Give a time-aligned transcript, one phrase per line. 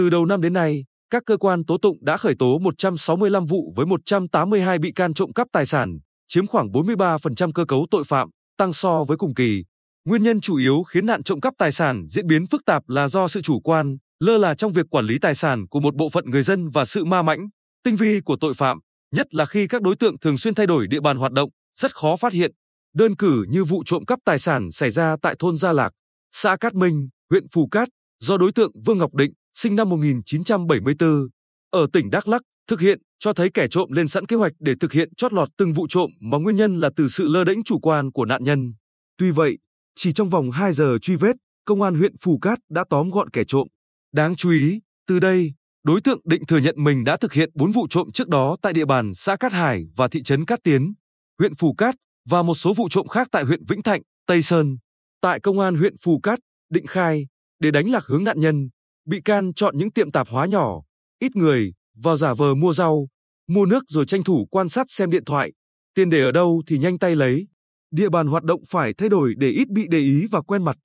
[0.00, 3.72] Từ đầu năm đến nay, các cơ quan tố tụng đã khởi tố 165 vụ
[3.76, 8.28] với 182 bị can trộm cắp tài sản, chiếm khoảng 43% cơ cấu tội phạm,
[8.56, 9.64] tăng so với cùng kỳ.
[10.04, 13.08] Nguyên nhân chủ yếu khiến nạn trộm cắp tài sản diễn biến phức tạp là
[13.08, 16.08] do sự chủ quan, lơ là trong việc quản lý tài sản của một bộ
[16.08, 17.48] phận người dân và sự ma mãnh,
[17.84, 18.78] tinh vi của tội phạm,
[19.16, 21.96] nhất là khi các đối tượng thường xuyên thay đổi địa bàn hoạt động, rất
[21.96, 22.50] khó phát hiện.
[22.94, 25.90] Đơn cử như vụ trộm cắp tài sản xảy ra tại thôn Gia Lạc,
[26.32, 27.88] xã Cát Minh, huyện Phù Cát,
[28.20, 31.28] do đối tượng Vương Ngọc Định, sinh năm 1974,
[31.70, 34.74] ở tỉnh Đắk Lắk, thực hiện cho thấy kẻ trộm lên sẵn kế hoạch để
[34.80, 37.62] thực hiện chót lọt từng vụ trộm mà nguyên nhân là từ sự lơ đễnh
[37.62, 38.72] chủ quan của nạn nhân.
[39.18, 39.58] Tuy vậy,
[39.94, 43.30] chỉ trong vòng 2 giờ truy vết, công an huyện Phù Cát đã tóm gọn
[43.30, 43.68] kẻ trộm.
[44.12, 45.52] Đáng chú ý, từ đây,
[45.84, 48.72] đối tượng định thừa nhận mình đã thực hiện 4 vụ trộm trước đó tại
[48.72, 50.94] địa bàn xã Cát Hải và thị trấn Cát Tiến,
[51.38, 51.94] huyện Phù Cát
[52.28, 54.76] và một số vụ trộm khác tại huyện Vĩnh Thạnh, Tây Sơn.
[55.20, 56.38] Tại công an huyện Phù Cát,
[56.70, 57.26] định khai,
[57.60, 58.68] để đánh lạc hướng nạn nhân,
[59.06, 60.82] bị can chọn những tiệm tạp hóa nhỏ,
[61.18, 63.08] ít người, vào giả vờ mua rau,
[63.48, 65.52] mua nước rồi tranh thủ quan sát xem điện thoại,
[65.94, 67.46] tiền để ở đâu thì nhanh tay lấy.
[67.90, 70.76] Địa bàn hoạt động phải thay đổi để ít bị để ý và quen mặt.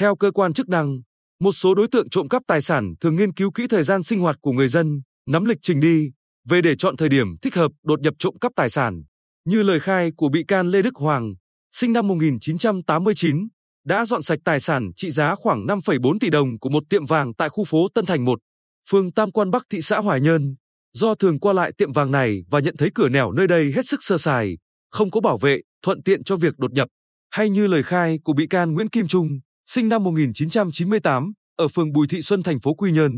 [0.00, 1.00] Theo cơ quan chức năng,
[1.40, 4.20] một số đối tượng trộm cắp tài sản thường nghiên cứu kỹ thời gian sinh
[4.20, 6.10] hoạt của người dân, nắm lịch trình đi,
[6.48, 9.02] về để chọn thời điểm thích hợp đột nhập trộm cắp tài sản.
[9.44, 11.34] Như lời khai của bị can Lê Đức Hoàng,
[11.70, 13.48] sinh năm 1989,
[13.84, 17.34] đã dọn sạch tài sản trị giá khoảng 5,4 tỷ đồng của một tiệm vàng
[17.34, 18.38] tại khu phố Tân Thành 1,
[18.90, 20.54] phường Tam Quan Bắc thị xã Hoài Nhơn.
[20.92, 23.82] Do thường qua lại tiệm vàng này và nhận thấy cửa nẻo nơi đây hết
[23.84, 24.58] sức sơ sài,
[24.90, 26.88] không có bảo vệ, thuận tiện cho việc đột nhập.
[27.30, 29.28] Hay như lời khai của bị can Nguyễn Kim Trung,
[29.66, 33.12] sinh năm 1998, ở phường Bùi Thị Xuân thành phố Quy Nhơn,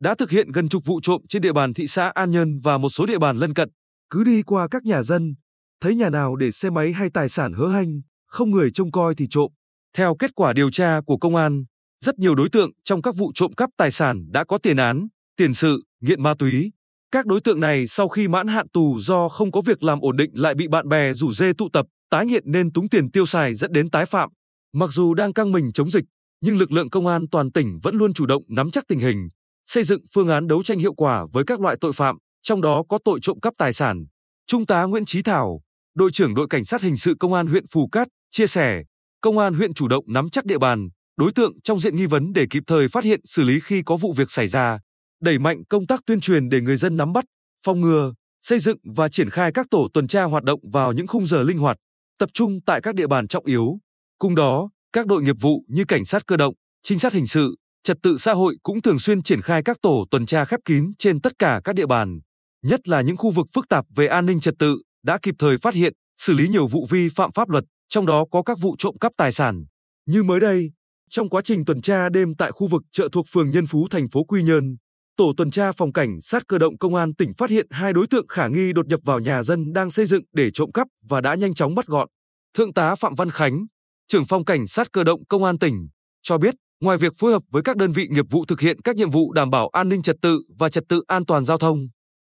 [0.00, 2.78] đã thực hiện gần chục vụ trộm trên địa bàn thị xã An Nhơn và
[2.78, 3.68] một số địa bàn lân cận.
[4.10, 5.34] Cứ đi qua các nhà dân,
[5.80, 9.14] thấy nhà nào để xe máy hay tài sản hớ hanh, không người trông coi
[9.14, 9.52] thì trộm.
[9.96, 11.64] Theo kết quả điều tra của công an,
[12.04, 15.08] rất nhiều đối tượng trong các vụ trộm cắp tài sản đã có tiền án,
[15.36, 16.72] tiền sự, nghiện ma túy.
[17.10, 20.16] Các đối tượng này sau khi mãn hạn tù do không có việc làm ổn
[20.16, 23.26] định lại bị bạn bè rủ dê tụ tập, tái nghiện nên túng tiền tiêu
[23.26, 24.30] xài dẫn đến tái phạm.
[24.72, 26.04] Mặc dù đang căng mình chống dịch,
[26.40, 29.28] nhưng lực lượng công an toàn tỉnh vẫn luôn chủ động nắm chắc tình hình,
[29.66, 32.82] xây dựng phương án đấu tranh hiệu quả với các loại tội phạm, trong đó
[32.88, 34.04] có tội trộm cắp tài sản.
[34.46, 35.60] Trung tá Nguyễn Chí Thảo,
[35.94, 38.82] đội trưởng đội cảnh sát hình sự công an huyện Phù Cát chia sẻ,
[39.24, 42.32] công an huyện chủ động nắm chắc địa bàn, đối tượng trong diện nghi vấn
[42.32, 44.78] để kịp thời phát hiện xử lý khi có vụ việc xảy ra,
[45.22, 47.24] đẩy mạnh công tác tuyên truyền để người dân nắm bắt,
[47.66, 51.06] phòng ngừa, xây dựng và triển khai các tổ tuần tra hoạt động vào những
[51.06, 51.76] khung giờ linh hoạt,
[52.18, 53.78] tập trung tại các địa bàn trọng yếu.
[54.18, 57.56] Cùng đó, các đội nghiệp vụ như cảnh sát cơ động, trinh sát hình sự,
[57.82, 60.90] trật tự xã hội cũng thường xuyên triển khai các tổ tuần tra khép kín
[60.98, 62.18] trên tất cả các địa bàn,
[62.62, 65.58] nhất là những khu vực phức tạp về an ninh trật tự, đã kịp thời
[65.58, 67.64] phát hiện, xử lý nhiều vụ vi phạm pháp luật,
[67.94, 69.64] trong đó có các vụ trộm cắp tài sản.
[70.06, 70.72] Như mới đây,
[71.10, 74.08] trong quá trình tuần tra đêm tại khu vực chợ thuộc phường Nhân Phú thành
[74.08, 74.76] phố Quy Nhơn,
[75.16, 78.06] tổ tuần tra phòng cảnh sát cơ động công an tỉnh phát hiện hai đối
[78.06, 81.20] tượng khả nghi đột nhập vào nhà dân đang xây dựng để trộm cắp và
[81.20, 82.08] đã nhanh chóng bắt gọn.
[82.56, 83.66] Thượng tá Phạm Văn Khánh,
[84.08, 85.88] trưởng phòng cảnh sát cơ động công an tỉnh,
[86.22, 88.96] cho biết, ngoài việc phối hợp với các đơn vị nghiệp vụ thực hiện các
[88.96, 91.78] nhiệm vụ đảm bảo an ninh trật tự và trật tự an toàn giao thông,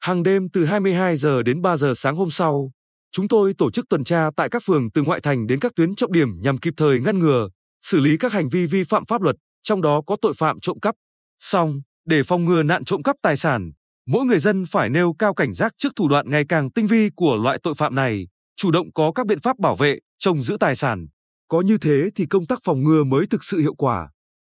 [0.00, 2.70] hàng đêm từ 22 giờ đến 3 giờ sáng hôm sau,
[3.12, 5.94] chúng tôi tổ chức tuần tra tại các phường từ ngoại thành đến các tuyến
[5.94, 7.48] trọng điểm nhằm kịp thời ngăn ngừa,
[7.80, 10.80] xử lý các hành vi vi phạm pháp luật, trong đó có tội phạm trộm
[10.80, 10.94] cắp.
[11.38, 13.70] Song, để phòng ngừa nạn trộm cắp tài sản,
[14.06, 17.10] mỗi người dân phải nêu cao cảnh giác trước thủ đoạn ngày càng tinh vi
[17.16, 20.56] của loại tội phạm này, chủ động có các biện pháp bảo vệ, trông giữ
[20.60, 21.06] tài sản.
[21.48, 24.08] Có như thế thì công tác phòng ngừa mới thực sự hiệu quả.